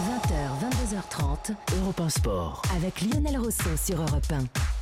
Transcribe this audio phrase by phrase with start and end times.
[0.00, 0.32] 20h,
[0.64, 2.62] 22h30, Europe 1 Sport.
[2.74, 4.79] Avec Lionel Rousseau sur Europe 1.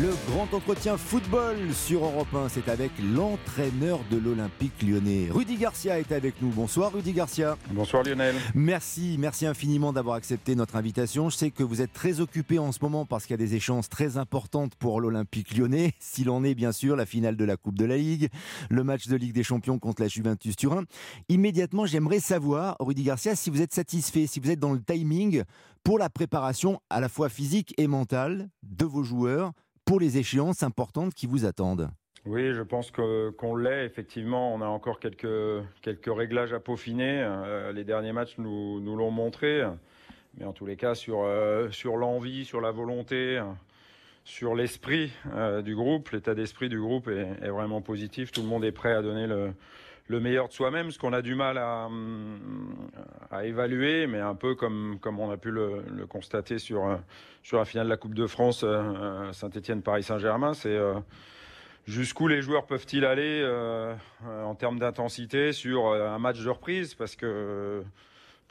[0.00, 5.28] Le grand entretien football sur Europe 1, c'est avec l'entraîneur de l'Olympique lyonnais.
[5.30, 6.48] Rudy Garcia est avec nous.
[6.48, 7.58] Bonsoir Rudy Garcia.
[7.72, 8.34] Bonsoir Lionel.
[8.54, 11.28] Merci, merci infiniment d'avoir accepté notre invitation.
[11.28, 13.54] Je sais que vous êtes très occupé en ce moment parce qu'il y a des
[13.54, 15.92] échéances très importantes pour l'Olympique lyonnais.
[16.00, 18.30] S'il en est bien sûr la finale de la Coupe de la Ligue,
[18.70, 20.84] le match de Ligue des Champions contre la Juventus Turin.
[21.28, 25.42] Immédiatement, j'aimerais savoir, Rudy Garcia, si vous êtes satisfait, si vous êtes dans le timing
[25.84, 29.52] pour la préparation à la fois physique et mentale de vos joueurs
[29.84, 31.90] pour les échéances importantes qui vous attendent
[32.24, 33.84] oui, je pense qu'on l'est.
[33.84, 37.20] Effectivement, on a encore quelques, quelques réglages à peaufiner.
[37.20, 39.64] Euh, les derniers matchs nous, l'ont montré.
[40.38, 43.42] Mais en tous les cas, sur, euh, sur l'envie, sur la volonté,
[44.24, 48.30] sur l'esprit euh, du groupe, l'état d'esprit du groupe est, vraiment positif.
[48.30, 49.52] Tout le monde est prêt à donner le,
[50.12, 51.88] le meilleur de soi-même, ce qu'on a du mal à,
[53.30, 56.98] à, évaluer, mais un peu comme, comme on a pu le, le constater sur,
[57.42, 60.94] sur la finale de la Coupe de France euh, Saint-Étienne-Paris-Saint-Germain, c'est euh,
[61.86, 63.94] jusqu'où les joueurs peuvent-ils aller euh,
[64.44, 67.82] en termes d'intensité sur un match de reprise, parce que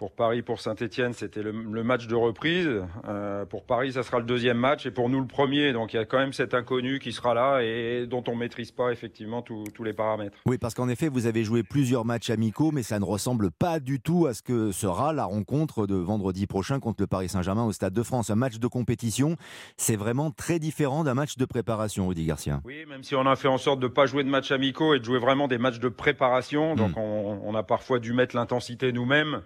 [0.02, 2.68] pour Paris, pour Saint-Etienne, c'était le, le, match de reprise.
[3.08, 5.74] Euh, pour Paris, ça sera le deuxième match et pour nous le premier.
[5.74, 8.40] Donc il y a quand même cet inconnu qui sera là et dont on ne
[8.40, 10.40] maîtrise pas effectivement tous les paramètres.
[10.48, 13.80] Oui, parce qu'en effet, vous avez joué plusieurs matchs amicaux, mais ça ne ressemble pas
[13.80, 17.66] du tout à ce que sera la rencontre de vendredi prochain contre le Paris Saint-Germain
[17.66, 18.32] au Stade de France.
[18.32, 19.36] Un match de compétition,
[19.78, 22.60] c'est vraiment très différent d'un match de préparation, Rudy Garcia.
[22.66, 24.96] Oui, même si on a fait en sorte de ne pas jouer de matchs amicaux
[24.96, 26.74] et de jouer vraiment des matchs de préparation.
[26.74, 27.00] Donc mmh.
[27.00, 29.44] on, on a parfois dû mettre l'intensité nous-mêmes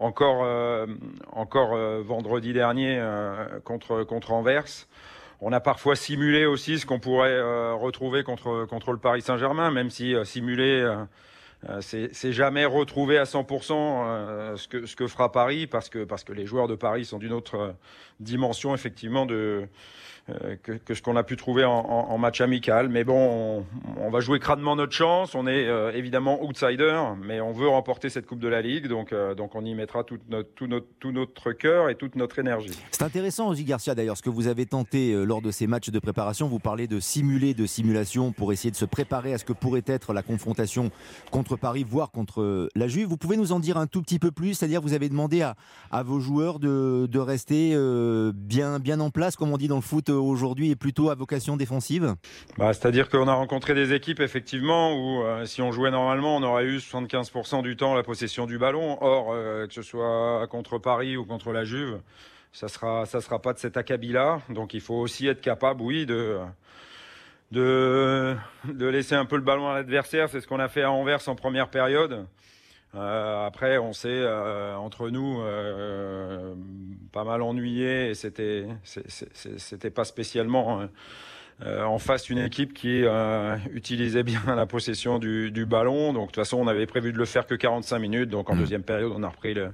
[0.00, 0.86] encore, euh,
[1.32, 4.86] encore euh, vendredi dernier euh, contre, contre Anvers.
[5.40, 9.70] On a parfois simulé aussi ce qu'on pourrait euh, retrouver contre, contre le Paris Saint-Germain,
[9.70, 10.84] même si simuler,
[11.80, 16.32] c'est jamais retrouver à 100% ce, que, ce que fera Paris, parce que, parce que
[16.32, 17.76] les joueurs de Paris sont d'une autre
[18.18, 19.66] dimension, effectivement, de, euh,
[20.62, 22.88] que, que, ce qu'on a pu trouver en, match amical.
[22.88, 23.64] Mais bon,
[23.96, 25.34] on, va jouer crânement notre chance.
[25.34, 28.88] On est euh, évidemment outsider, mais on veut remporter cette Coupe de la Ligue.
[28.88, 32.78] Donc, euh, on y mettra tout notre, cœur et toute notre énergie.
[32.90, 35.90] C'est intéressant, Ozzy Garcia, d'ailleurs, ce que vous avez tenté euh, lors de ces matchs
[35.90, 36.48] de préparation.
[36.48, 39.84] Vous parlez de simuler, de simulation pour essayer de se préparer à ce que pourrait
[39.86, 40.90] être la confrontation
[41.30, 43.08] contre Paris, voire contre la Juve.
[43.08, 44.54] Vous pouvez nous en dire un tout petit peu plus?
[44.54, 47.76] C'est-à-dire, vous avez demandé à, vos joueurs de, rester
[48.32, 52.14] bien en place, comme on dit dans le foot aujourd'hui est plutôt à vocation défensive
[52.56, 56.42] bah, C'est-à-dire qu'on a rencontré des équipes effectivement où euh, si on jouait normalement on
[56.42, 58.98] aurait eu 75% du temps la possession du ballon.
[59.00, 62.00] Or, euh, que ce soit contre Paris ou contre la Juve,
[62.52, 64.40] ça sera, ça sera pas de cet acabit-là.
[64.50, 66.38] Donc il faut aussi être capable, oui, de...
[67.50, 68.36] De,
[68.66, 71.26] de laisser un peu le ballon à l'adversaire, c'est ce qu'on a fait à Anvers
[71.30, 72.26] en première période.
[72.94, 76.54] Euh, après, on s'est euh, entre nous euh,
[77.12, 80.88] pas mal ennuyé et c'était c'était pas spécialement
[81.66, 86.12] euh, en face une équipe qui euh, utilisait bien la possession du, du, ballon.
[86.12, 88.30] Donc de toute façon, on avait prévu de le faire que 45 minutes.
[88.30, 88.58] Donc en mmh.
[88.58, 89.72] deuxième période, on a repris le,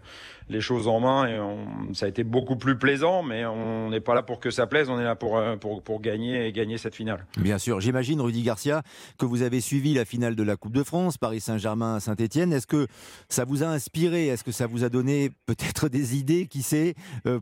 [0.48, 3.22] les choses en main et on, ça a été beaucoup plus plaisant.
[3.22, 4.88] Mais on n'est pas là pour que ça plaise.
[4.88, 7.26] On est là pour euh, pour, pour gagner et gagner cette finale.
[7.36, 7.80] Bien sûr.
[7.80, 8.82] J'imagine, Rudy Garcia,
[9.18, 12.54] que vous avez suivi la finale de la Coupe de France, Paris Saint-Germain, Saint-Étienne.
[12.54, 12.86] Est-ce que
[13.28, 14.28] ça vous a inspiré?
[14.28, 16.94] Est-ce que ça vous a donné peut-être des idées, qui sait,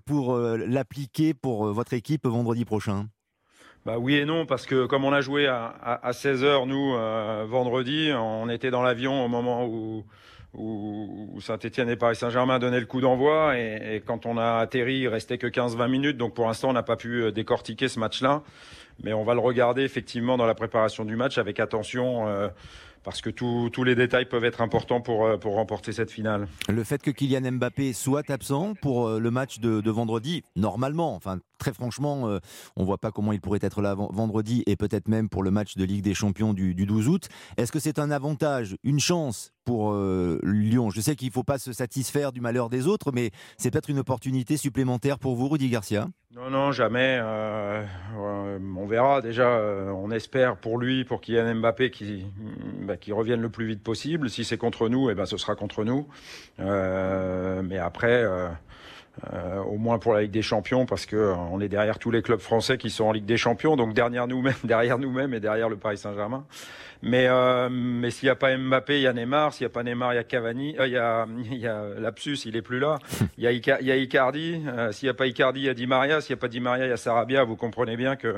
[0.05, 3.07] pour l'appliquer pour votre équipe vendredi prochain?
[3.85, 6.95] Bah oui et non, parce que comme on a joué à, à, à 16h, nous,
[6.95, 10.05] euh, vendredi, on était dans l'avion au moment où,
[11.41, 13.59] Saint-Etienne et Paris Saint-Germain donnaient le coup d'envoi.
[13.59, 16.17] Et, quand on a atterri, il restait que 15-20 minutes.
[16.17, 18.43] Donc pour l'instant, on n'a pas pu euh, décortiquer ce match-là.
[19.03, 22.29] Mais on va le regarder effectivement dans la préparation du match avec attention.
[22.29, 22.49] Euh,
[23.03, 26.47] parce que tous les détails peuvent être importants pour, remporter cette finale.
[26.69, 31.73] Le fait que Kylian Mbappé soit absent pour le match de vendredi, normalement, enfin très
[31.73, 32.41] franchement, euh,
[32.75, 35.77] on voit pas comment il pourrait être là vendredi et peut-être même pour le match
[35.77, 37.29] de Ligue des Champions du, du 12 août.
[37.57, 40.91] Est-ce que c'est un avantage, une chance pour euh, Lyon?
[40.91, 43.91] Je sais qu'il ne faut pas se satisfaire du malheur des autres, mais c'est peut-être
[43.91, 46.09] une opportunité supplémentaire pour vous, Rudy Garcia?
[46.35, 47.21] Non, non, jamais.
[47.23, 47.85] Euh,
[48.17, 49.21] on verra.
[49.21, 49.47] Déjà,
[49.95, 51.93] on espère pour lui, pour Kylian Mbappé,
[52.81, 54.31] bah, qui revienne le plus vite possible.
[54.31, 56.09] Si c'est contre nous, eh ben, ce sera contre nous.
[56.59, 58.25] mais après
[59.33, 62.11] euh, au moins pour la Ligue des Champions, parce que euh, on est derrière tous
[62.11, 65.41] les clubs français qui sont en Ligue des Champions, donc derrière nous-mêmes, derrière nous-mêmes et
[65.41, 66.45] derrière le Paris Saint-Germain.
[67.03, 69.53] Mais euh, mais s'il n'y a pas Mbappé, il y a Neymar.
[69.53, 70.77] S'il n'y a pas Neymar, il y a Cavani.
[70.79, 72.99] Euh, il y a il y a Lapsus, il est plus là.
[73.37, 74.63] Il y a il y a Icardi.
[74.93, 76.21] s'il n'y a pas Icardi, il y a Di Maria.
[76.21, 77.45] S'il n'y a pas Di Maria, il y a Sarabia.
[77.45, 78.37] Vous comprenez bien que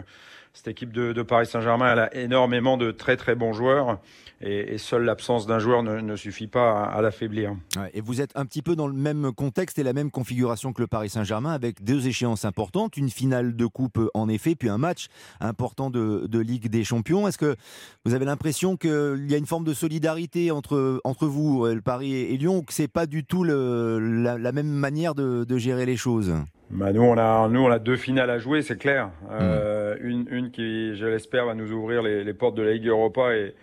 [0.54, 3.98] cette équipe de, Paris Saint-Germain, elle a énormément de très très bons joueurs
[4.40, 7.56] et, seule l'absence d'un joueur ne, suffit pas à, l'affaiblir.
[7.92, 10.80] et vous êtes un petit peu dans le même contexte et la même configuration que
[10.80, 14.78] le Paris Saint-Germain avec deux échéances importantes, une finale de coupe en effet, puis un
[14.78, 15.08] match
[15.40, 17.26] important de, Ligue des Champions.
[17.26, 17.56] Est-ce que
[18.04, 22.14] vous avez l'impression qu'il y a une forme de solidarité entre, entre vous, le Paris
[22.14, 25.86] et, Lyon, ou que c'est pas du tout le, la, même manière de, de gérer
[25.86, 26.34] les choses
[26.70, 29.10] bah nous, on a, nous, on a deux finales à jouer, c'est clair.
[29.30, 32.88] Euh, une, une qui, je l'espère, va nous ouvrir les, les, portes de la Ligue
[32.88, 33.54] Europa et,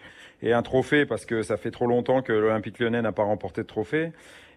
[0.44, 3.62] et un trophée parce que ça fait trop longtemps que l'Olympique lyonnais n'a pas remporté
[3.64, 4.12] de trophée.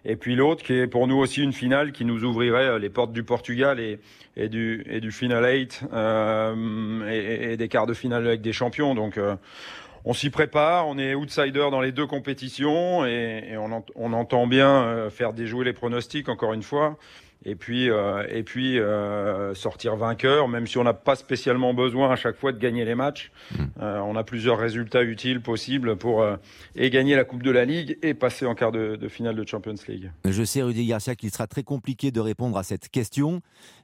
[0.05, 2.89] Et puis l'autre qui est pour nous aussi une finale qui nous ouvrirait euh, les
[2.89, 3.99] portes du Portugal et,
[4.37, 8.53] et du, et du Final 8 euh, et, et, des quarts de finale avec des
[8.53, 8.93] champions.
[8.93, 9.35] Donc euh,
[10.05, 14.83] on s'y prépare, on est outsider dans les deux compétitions et, on, on, entend bien
[14.83, 16.97] euh, faire déjouer les pronostics encore une fois
[17.45, 22.11] et puis euh, et puis euh, sortir vainqueur, même si on n'a pas spécialement besoin
[22.11, 23.31] à chaque fois de gagner les matchs.
[23.51, 23.65] Hmm.
[23.81, 26.25] Euh, on a plusieurs résultats utiles possibles pour
[26.75, 29.75] et gagner la Coupe de la Ligue et passer en quart de, finale de Champions
[29.87, 30.11] League.
[30.25, 33.41] Je sais Rudy Garcia qu'il sera très compliqué de répondre à cette question,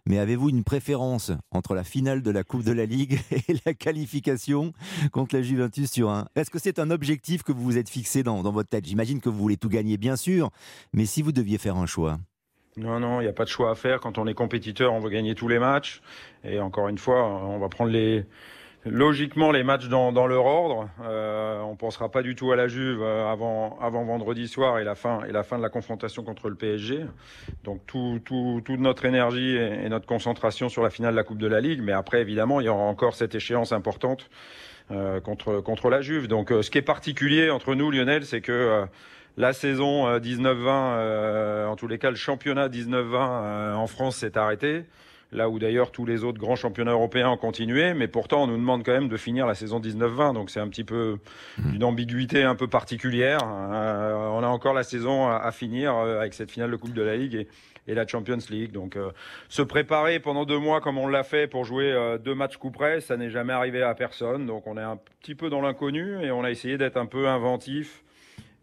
[0.08, 3.74] mais avez-vous une préférence entre la finale de la Coupe de la Ligue et la
[3.74, 4.74] qualification
[5.12, 8.24] contre la Juventus sur un Est-ce que c'est un objectif que vous vous êtes fixé
[8.24, 8.86] dans, dans votre tête?
[8.86, 10.50] J'imagine que vous voulez tout gagner, bien sûr,
[10.94, 12.20] mais si vous deviez faire un choix
[12.78, 14.00] non, non, il n'y a pas de choix à faire.
[14.00, 16.02] Quand on est compétiteur, on veut gagner tous les matchs.
[16.44, 18.26] Et encore une fois, on va prendre les,
[18.86, 20.90] logiquement les matchs dans, dans leur ordre.
[21.04, 24.84] Euh, on pensera pas du tout à la Juve euh, avant, avant vendredi soir et
[24.84, 27.06] la fin et la fin de la confrontation contre le PSG.
[27.64, 31.40] Donc tout, tout, toute notre énergie et, notre concentration sur la finale de la Coupe
[31.40, 31.82] de la Ligue.
[31.82, 34.30] Mais après, évidemment, il y aura encore cette échéance importante
[34.92, 36.28] euh, contre contre la Juve.
[36.28, 38.86] Donc euh, ce qui est particulier entre nous, Lionel, c'est que euh,
[39.38, 44.18] la saison 19-20, euh, euh, en tous les cas le championnat 19-20 euh, en France
[44.18, 44.86] s'est arrêté.
[45.34, 48.58] Là où d'ailleurs tous les autres grands championnats européens ont continué, mais pourtant on nous
[48.58, 51.20] demande quand même de finir la saison 19-20, donc c'est un petit peu
[51.58, 51.76] mmh.
[51.76, 53.40] une ambiguïté un peu particulière.
[53.44, 57.48] on a encore la saison à, finir avec cette finale de Coupe de la Ligue
[57.88, 58.74] et, la Champions League.
[58.74, 58.98] Donc
[59.48, 63.00] se préparer pendant deux mois comme on l'a fait pour jouer deux matchs coup près,
[63.00, 64.46] ça n'est jamais arrivé à personne.
[64.46, 67.30] Donc on est un petit peu dans l'inconnu et on a essayé d'être un peu
[67.30, 68.04] inventif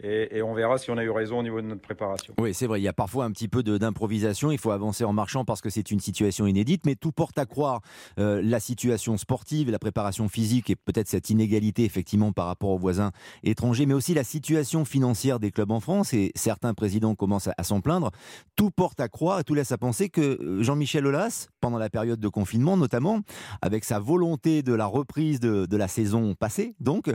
[0.00, 2.34] et, on verra si on a eu raison au niveau de notre préparation.
[2.38, 5.12] Oui, c'est vrai, il y a parfois un petit peu d'improvisation, il faut avancer en
[5.12, 7.80] marchant parce que c'est une situation inédite, mais tout porte à croire
[8.20, 12.78] euh, la situation sportive, la préparation physique et peut-être cette inégalité effectivement par rapport aux
[12.78, 13.10] voisins
[13.42, 17.64] étrangers, mais aussi la situation financière des clubs en France, et certains présidents commencent à,
[17.64, 18.12] s'en plaindre,
[18.54, 21.90] tout porte à croire et tout laisse à penser que euh, Jean-Michel Aulas, pendant la
[21.90, 23.20] période de confinement notamment,
[23.62, 27.10] avec sa volonté de la reprise de, la saison passée, donc,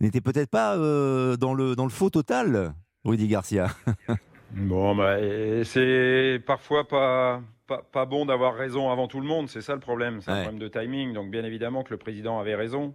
[0.00, 2.25] n'était peut-être pas euh, dans, le, dans le faux total
[3.04, 3.68] Rudy Garcia
[4.52, 5.16] Bon, bah,
[5.64, 10.20] c'est parfois pas, pas, bon d'avoir raison avant tout le monde, c'est ça le problème,
[10.20, 11.12] c'est un problème de timing.
[11.12, 12.94] Donc bien évidemment que le président avait raison.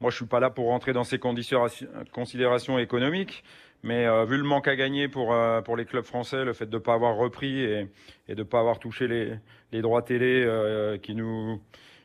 [0.00, 3.44] Moi, je suis pas là pour rentrer dans ces considérations économiques,
[3.82, 6.66] mais euh, vu le manque à gagner pour, euh, pour les clubs français, le fait
[6.66, 7.86] de ne pas avoir repris et,
[8.28, 9.34] et de ne pas avoir touché les,
[9.72, 11.60] les droits télé euh, qui nous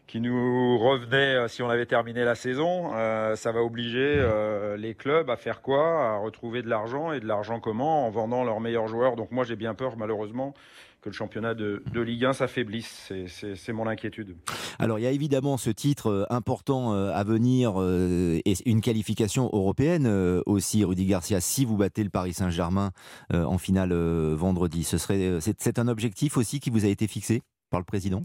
[0.07, 2.91] qui nous revenait euh, si on avait terminé la saison.
[2.93, 6.13] Euh, ça va obliger euh, les clubs à faire quoi?
[6.13, 9.15] À retrouver de l'argent et de l'argent comment En vendant leurs meilleurs joueurs.
[9.15, 10.53] Donc moi j'ai bien peur malheureusement
[11.01, 13.13] que le championnat de, Ligue 1 s'affaiblisse.
[13.27, 14.35] C'est mon inquiétude.
[14.79, 20.07] Alors il y a évidemment ce titre important à venir et une qualification européenne
[20.47, 22.89] aussi, Rudy Garcia, si vous battez le Paris Saint-Germain
[23.31, 24.83] en finale vendredi.
[24.83, 28.23] C'est un objectif aussi qui vous a été fixé par le président?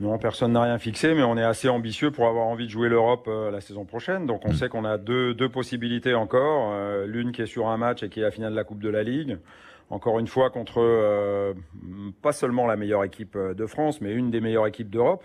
[0.00, 2.88] Non, personne n'a rien fixé, mais on est assez ambitieux pour avoir envie de jouer
[2.88, 4.26] l'Europe euh, la saison prochaine.
[4.26, 4.54] Donc on mm.
[4.54, 6.72] sait qu'on a deux, deux possibilités encore.
[6.74, 8.80] Euh, l'une qui est sur un match et qui est la finale de la Coupe
[8.80, 9.38] de la Ligue.
[9.90, 11.52] Encore une fois contre euh,
[12.22, 15.22] pas seulement la meilleure équipe de France, mais une des meilleures équipes d'Europe,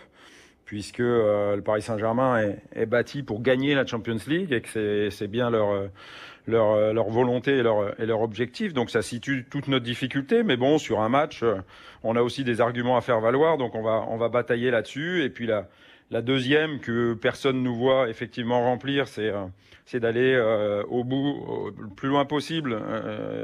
[0.66, 5.28] puisque le Paris Saint-Germain est, est, bâti pour gagner la Champions League et que c'est
[5.28, 5.90] bien leur
[6.48, 8.74] leur, euh, leur volonté et leur, et leur objectif.
[8.74, 10.44] Donc ça situe toute notre difficulté.
[10.44, 11.56] Mais bon, sur un match, euh,
[12.04, 13.58] on a aussi des arguments à faire valoir.
[13.58, 15.24] Donc on va, on va batailler là-dessus.
[15.24, 15.68] Et puis la,
[16.10, 19.46] la deuxième que personne nous voit effectivement remplir, c'est euh,
[19.86, 20.38] c'est d'aller
[20.89, 22.77] au bout, le plus loin possible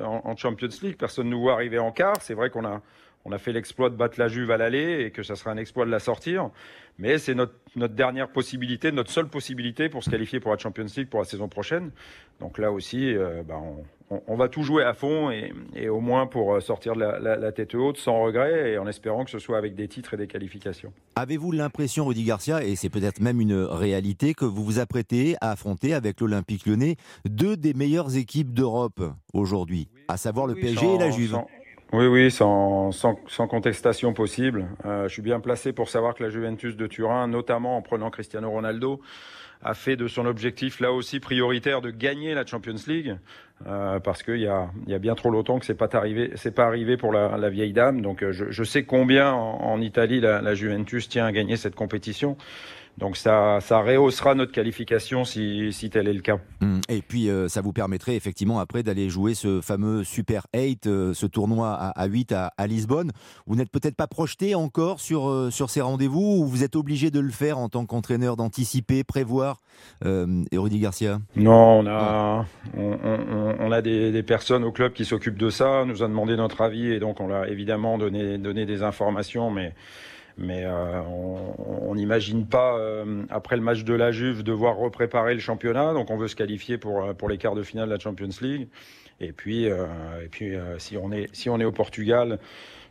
[0.03, 0.97] en, en, Champions League.
[0.97, 2.17] Personne nous voit arriver en quart.
[2.19, 2.81] C'est vrai qu'on a
[3.25, 5.57] on a fait l'exploit de battre la Juve à l'aller et que ça sera un
[5.57, 6.49] exploit de la sortir.
[6.97, 10.85] Mais c'est notre, notre dernière possibilité, notre seule possibilité pour se qualifier pour la Champions
[10.95, 11.91] League pour la saison prochaine.
[12.39, 13.59] Donc là aussi, euh, bah
[14.09, 16.99] on, on, va tout jouer à fond et, et au moins pour euh, sortir de
[16.99, 19.87] la, la, la, tête haute sans regret et en espérant que ce soit avec des
[19.87, 20.93] titres et des qualifications.
[21.15, 25.51] Avez-vous l'impression, Rudy Garcia, et c'est peut-être même une réalité, que vous vous apprêtez à
[25.51, 29.01] affronter avec l'Olympique lyonnais deux des meilleures équipes d'Europe
[29.33, 31.37] aujourd'hui, à savoir le PSG et la Juve?
[31.93, 34.65] Oui, oui, sans, sans, contestation possible.
[34.83, 38.09] Euh, je suis bien placé pour savoir que la Juventus de Turin, notamment en prenant
[38.09, 38.99] Cristiano Ronaldo,
[39.61, 43.15] a fait de son objectif là aussi prioritaire de gagner la Champions League.
[43.67, 46.53] Euh, parce qu'il y a, y a bien trop longtemps que c'est pas arrivé, c'est
[46.53, 48.01] pas arrivé pour la, la vieille dame.
[48.01, 51.57] Donc euh, je, je sais combien en, en Italie la, la, Juventus tient à gagner
[51.57, 52.37] cette compétition.
[52.97, 56.37] Donc ça, ça rehaussera notre qualification si, si tel est le cas.
[56.61, 56.81] Mmh.
[56.89, 61.13] Et puis euh, ça vous permettrait effectivement après d'aller jouer ce fameux Super 8, euh,
[61.13, 63.11] ce tournoi à, à 8 à, à, Lisbonne.
[63.47, 67.09] Vous n'êtes peut-être pas projeté encore sur, euh, sur ces rendez-vous ou vous êtes obligé
[67.09, 69.61] de le faire en tant qu'entraîneur, d'anticiper, prévoir
[70.05, 71.19] Et Rudy Garcia?
[71.35, 72.45] Non, on a,
[72.77, 76.07] on, on, on a des, des, personnes au club qui s'occupent de ça, nous a
[76.07, 79.73] demandé notre avis et donc on l'a évidemment donné, donné des informations, mais
[80.37, 85.39] mais euh, on n'imagine pas, euh, après le match de la Juve, devoir repréparer le
[85.39, 85.93] championnat.
[85.93, 88.67] Donc on veut se qualifier pour, pour les quarts de finale de la Champions League.
[89.19, 89.85] Et puis, euh,
[90.23, 92.39] et puis euh, si, on est, si on est au Portugal,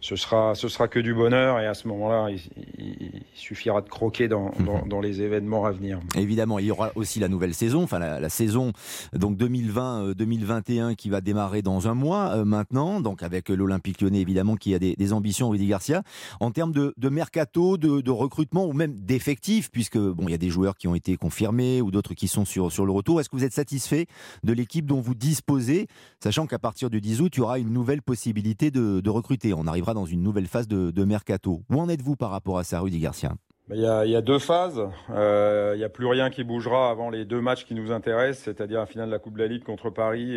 [0.02, 2.40] ce sera, ce sera que du bonheur et à ce moment-là, il,
[2.76, 6.00] il, suffira de croquer dans, dans, dans, les événements à venir.
[6.16, 8.72] Évidemment, il y aura aussi la nouvelle saison, enfin la, la saison
[9.12, 14.20] donc 2020-2021 euh, qui va démarrer dans un mois euh, maintenant, donc avec l'Olympique Lyonnais
[14.20, 16.02] évidemment qui a des, des, ambitions, Rudy Garcia,
[16.40, 20.34] en termes de, de mercato, de, de, recrutement ou même d'effectifs, puisque bon, il y
[20.34, 23.20] a des joueurs qui ont été confirmés ou d'autres qui sont sur, sur le retour.
[23.20, 24.06] Est-ce que vous êtes satisfait
[24.42, 25.86] de l'équipe dont vous disposez,
[26.20, 29.54] sachant qu'à partir du 10 août, il y aura une nouvelle possibilité de, de recruter?
[29.54, 31.62] On arrivera dans une nouvelle phase de, mercato.
[31.70, 33.34] Où en êtes-vous par rapport à ça, Rudy Garcia?
[33.70, 34.82] Il y, a, deux phases.
[35.10, 38.44] Euh, il n'y a plus rien qui bougera avant les deux matchs qui nous intéressent,
[38.44, 40.36] c'est-à-dire la finale de la Coupe de la Ligue contre Paris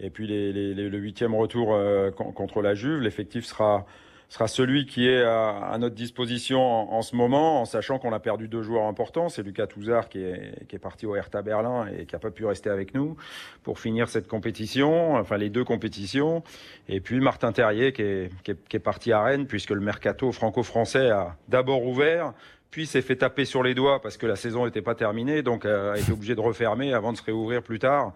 [0.00, 3.00] et, puis le huitième retour euh, contre la Juve.
[3.00, 3.86] L'effectif sera,
[4.30, 8.48] sera celui qui est à, notre disposition en, ce moment, en sachant qu'on a perdu
[8.48, 9.28] deux joueurs importants.
[9.28, 12.70] C'est Lucas Touzard qui est, parti au Hertha Berlin et qui n'a pas pu rester
[12.70, 13.16] avec nous
[13.64, 16.42] pour finir cette compétition, enfin les deux compétitions.
[16.88, 19.80] Et puis Martin Terrier qui est, qui est, qui est parti à Rennes puisque le
[19.80, 22.32] mercato franco-français a d'abord ouvert
[22.70, 25.64] puis s'est fait taper sur les doigts parce que la saison n'était pas terminée, donc
[25.64, 28.12] euh, a été obligé de refermer avant de se réouvrir plus tard.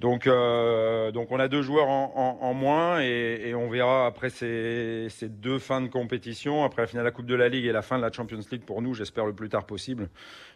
[0.00, 5.58] Donc, euh, donc on a deux joueurs en, moins et, on verra après ces, deux
[5.58, 7.96] fins de compétition, après la finale de la Coupe de la Ligue et la fin
[7.96, 10.08] de la Champions League pour nous, j'espère le plus tard possible.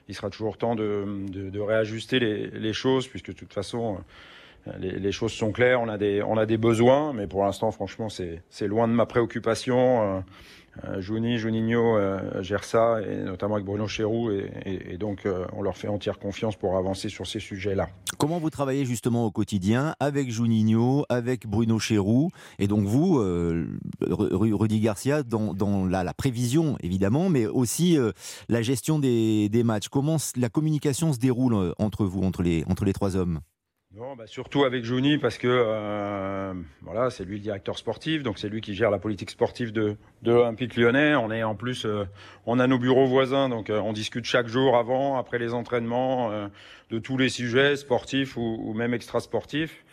[0.09, 3.99] Il sera toujours temps de, réajuster les, choses puisque de toute façon
[4.79, 8.09] les, choses sont claires, on a des, on a des besoins, mais pour l'instant franchement
[8.09, 10.17] c'est loin de ma préoccupation.
[10.17, 10.21] Euh,
[10.85, 15.63] euh, Juni, Juninho euh, gère ça, et notamment avec Bruno Chéroux, et, donc euh, on
[15.63, 17.89] leur fait entière confiance pour avancer sur ces sujets-là.
[18.19, 23.19] Comment vous travaillez justement au quotidien avec Juninho, avec Bruno Chéroux, et donc vous,
[24.01, 27.97] Rudy Garcia, dans, dans la, la, prévision évidemment, mais aussi
[28.49, 29.89] la gestion des, des matchs.
[29.89, 33.41] Comment la communication se déroule entre vous, entre les, entre les trois hommes?
[33.99, 38.49] Bah surtout avec Jouni parce que euh, voilà, c'est lui le directeur sportif, donc c'est
[38.49, 41.17] lui qui gère la politique sportive de, de l'Olympique Lyonnais.
[41.17, 42.05] On est en plus, euh,
[42.47, 46.31] on a nos bureaux voisins, donc euh, on discute chaque jour avant, après les entraînements,
[46.91, 49.85] de tous les sujets sportifs ou, même extrasportifs.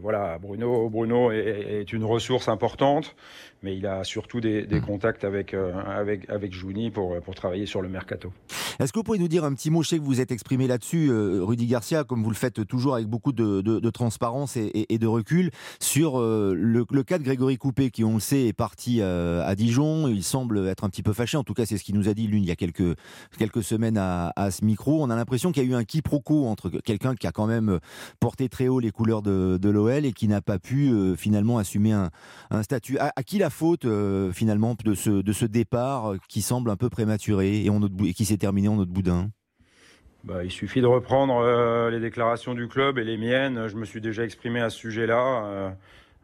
[0.00, 3.16] Voilà, Bruno, Bruno est, une ressource importante,
[3.62, 7.66] mais il a surtout des, des contacts avec euh, avec avec Jouni pour pour travailler
[7.66, 8.32] sur le mercato.
[8.80, 9.82] Est-ce que vous pouvez nous dire un petit mot?
[9.82, 12.94] Je sais que vous êtes exprimé là-dessus, euh, Rudy Garcia, comme vous le faites toujours
[12.94, 15.50] avec beaucoup de, de, de transparence et, et, et, de recul,
[15.80, 19.44] sur euh, le, le, cas de Grégory Coupé, qui on le sait est parti euh,
[19.44, 20.06] à Dijon.
[20.06, 21.36] Il semble être un petit peu fâché.
[21.36, 22.96] En tout cas, c'est ce qu'il nous a dit l'une il y a quelques
[23.36, 25.02] quelques semaines à, à ce micro.
[25.02, 27.80] On a l'impression qu'il y a eu un quiproquo entre quelqu'un qui a quand même
[28.20, 31.58] porté très haut les couleurs de de, l'OL et qui n'a pas pu euh, finalement
[31.58, 32.10] assumer un,
[32.50, 32.98] un statut.
[32.98, 37.64] À, à, qui la faute euh, finalement de ce, départ qui semble un peu prématuré
[37.64, 39.30] et, qui s'est terminé en notre boudin?
[40.24, 43.68] Bah, il suffit de reprendre euh, les déclarations du club et les miennes.
[43.68, 45.44] Je me suis déjà exprimé à ce sujet-là.
[45.44, 45.70] Euh,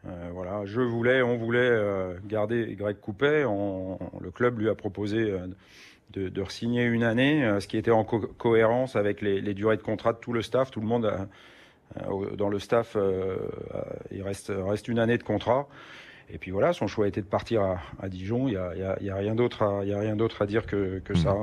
[0.07, 1.71] euh, voilà, je voulais, on voulait
[2.27, 3.43] garder Greg Coupet.
[3.43, 5.33] Le club lui a proposé
[6.13, 9.81] de, de signer une année, ce qui était en co cohérence avec les, durées de
[9.81, 10.69] contrat de tout le staff.
[10.69, 11.11] Tout le monde
[11.97, 13.37] euh, dans le staff, euh,
[14.11, 15.67] il reste une année de contrat.
[16.29, 18.47] Et puis voilà, son choix a été de partir à, à Dijon.
[18.47, 21.35] Il n'y a, y a, a, rien d'autre à, dire que, que ça.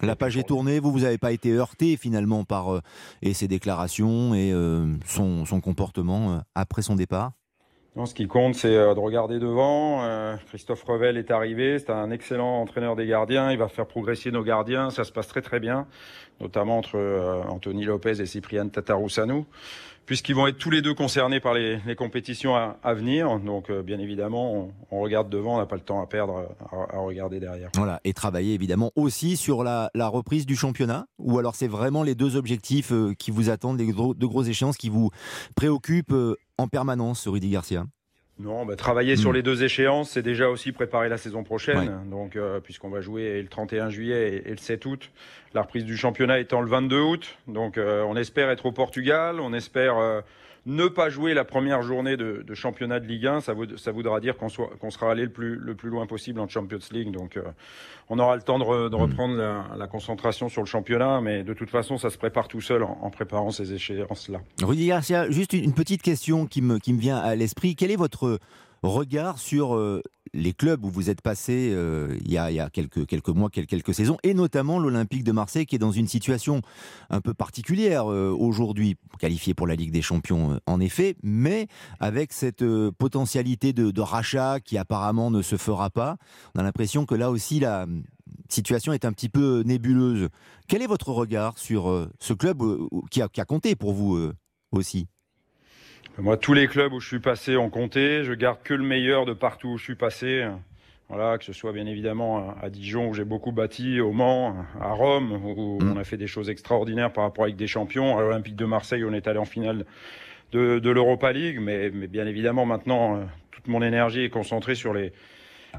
[0.00, 2.80] La page est tournée, vous, vous n'avez pas été heurté finalement par euh,
[3.20, 7.32] et ses déclarations et euh, son, son, comportement euh, après son départ?
[7.96, 10.04] Non, ce qui compte, c'est de regarder devant.
[10.46, 13.50] Christophe Revel est arrivé, c'est un excellent entraîneur des gardiens.
[13.50, 14.90] Il va faire progresser nos gardiens.
[14.90, 15.88] Ça se passe très très bien,
[16.40, 16.96] notamment entre
[17.48, 19.46] Anthony Lopez et Cyprien Tataroussanou,
[20.08, 23.38] puisqu'ils vont être tous les deux concernés par les, compétitions à, venir.
[23.40, 26.98] Donc, euh, bien évidemment, on, regarde devant, on n'a pas le temps à perdre à,
[26.98, 27.68] regarder derrière.
[27.74, 32.14] Voilà, et travailler évidemment aussi sur la, reprise du championnat, ou alors c'est vraiment les
[32.14, 35.10] deux objectifs qui vous attendent, les gros, de grosses échéances qui vous
[35.54, 36.16] préoccupent
[36.56, 37.84] en permanence, Rudy Garcia?
[38.38, 39.34] Non, bah, travailler sur hmm.
[39.34, 42.08] les deux échéances, c'est déjà aussi préparer la saison prochaine.
[42.08, 45.10] Donc, euh, puisqu'on va jouer le 31 juillet et, le 7 août,
[45.54, 47.38] la reprise du championnat étant le 22 août.
[47.48, 50.20] Donc, euh, on espère être au Portugal, on espère euh,
[50.68, 54.36] ne pas jouer la première journée de, championnat de Ligue 1, ça, ça voudra dire
[54.36, 57.10] qu'on sera allé le plus, le plus loin possible en Champions League.
[57.10, 57.42] Donc, euh,
[58.10, 58.94] on aura le temps de, hmm.
[58.94, 59.36] reprendre
[59.76, 63.10] la, concentration sur le championnat, mais de toute façon, ça se prépare tout seul en,
[63.10, 64.40] préparant ces échéances-là.
[64.62, 67.74] Rudy Garcia, juste une, petite question qui me, qui me vient à l'esprit.
[67.74, 68.38] Quel est votre
[68.82, 70.02] regard sur euh,
[70.34, 74.34] les clubs où vous êtes passé euh, il, y a, quelques, mois, quelques, saisons, et
[74.34, 76.62] notamment l'Olympique de Marseille qui est dans une situation
[77.10, 81.66] un peu particulière euh, aujourd'hui, qualifié pour la Ligue des Champions en effet, mais
[81.98, 82.64] avec cette
[82.98, 86.16] potentialité de, rachat qui apparemment ne se fera pas.
[86.54, 87.86] On a l'impression que là aussi la
[88.48, 90.28] situation est un petit peu nébuleuse.
[90.68, 92.62] Quel est votre regard sur ce club
[93.10, 94.30] qui a compté pour vous
[94.70, 95.08] aussi?
[96.18, 98.24] Moi, tous les clubs où je suis passé ont compté.
[98.24, 100.46] Je garde que le meilleur de partout où je suis passé.
[101.08, 104.90] Voilà, que ce soit bien évidemment à Dijon où j'ai beaucoup bâti, au Mans, à
[104.90, 105.92] Rome où mm.
[105.92, 109.04] on a fait des choses extraordinaires par rapport avec des champions, à l'Olympique de Marseille
[109.04, 109.86] où on est allé en finale
[110.52, 111.60] de, de l'Europa League.
[111.60, 115.12] Mais, mais, bien évidemment maintenant, euh, toute mon énergie est concentrée sur les,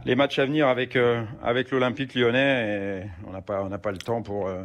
[0.05, 3.77] les matchs à venir avec, euh, avec l'Olympique lyonnais et on n'a pas, on n'a
[3.77, 4.63] pas le temps pour, euh,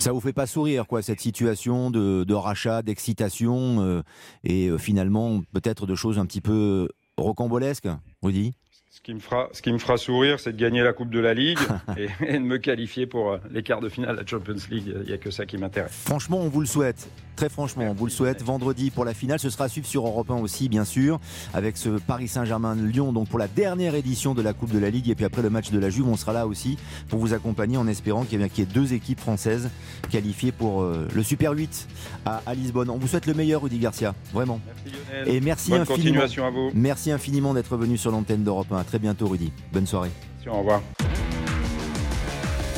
[0.00, 4.02] Ça vous fait pas sourire, quoi, cette situation de, rachat, d'excitation euh,
[4.44, 7.88] et euh, finalement peut-être de choses un petit peu rocambolesques,
[8.22, 8.54] Rudy?
[9.00, 11.20] Ce qui me fera, ce qui me fera sourire, c'est de gagner la Coupe de
[11.20, 11.58] la Ligue
[11.96, 14.92] et, de me qualifier pour euh, les quarts de finale de la Champions League.
[14.94, 15.90] Il n'y a que ça qui m'intéresse.
[16.04, 17.08] Franchement, on vous le souhaite.
[17.34, 18.42] Très franchement, on vous le souhaite.
[18.42, 21.18] Vendredi pour la finale, ce sera à suivre sur Europe 1 aussi, bien sûr,
[21.54, 25.08] avec ce Paris Saint-Germain-Lyon, donc pour la dernière édition de la Coupe de la Ligue.
[25.08, 26.76] Et puis après le match de la Juve, on sera là aussi
[27.08, 29.70] pour vous accompagner en espérant qu'il y, ait deux équipes françaises
[30.10, 31.88] qualifiées pour euh, le Super 8
[32.26, 32.90] à, Lisbonne.
[32.90, 34.14] On vous souhaite le meilleur, Rudy Garcia.
[34.34, 34.60] Vraiment.
[34.66, 35.34] Merci Lionel.
[35.34, 35.96] Et merci Bonne infiniment.
[35.96, 36.70] Continuation à vous.
[36.74, 38.89] Merci infiniment d'être venu sur l'antenne d'Europe 1.
[38.90, 39.52] Très bientôt, Rudy.
[39.72, 40.10] Bonne soirée.
[40.48, 40.82] Au revoir.